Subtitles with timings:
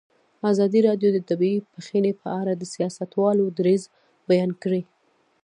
[0.51, 3.83] ازادي راډیو د طبیعي پېښې په اړه د سیاستوالو دریځ
[4.29, 4.81] بیان کړی.